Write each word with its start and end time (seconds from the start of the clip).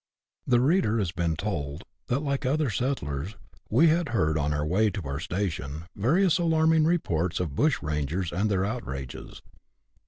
The 0.47 0.59
reader 0.59 0.97
has 0.97 1.11
been 1.11 1.35
told 1.35 1.83
that, 2.07 2.23
like 2.23 2.43
other 2.43 2.71
settlers, 2.71 3.35
we 3.69 3.85
had 3.89 4.09
heard, 4.09 4.35
on 4.35 4.51
our 4.51 4.65
way 4.65 4.89
to 4.89 5.03
our 5.07 5.19
station, 5.19 5.83
various 5.95 6.39
alarming 6.39 6.85
reports 6.85 7.39
of 7.39 7.53
bush 7.53 7.83
rangers 7.83 8.31
and 8.31 8.49
their 8.49 8.65
outrages. 8.65 9.43